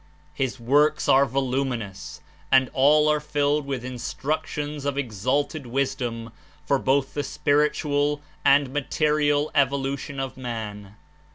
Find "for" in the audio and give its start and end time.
6.65-6.79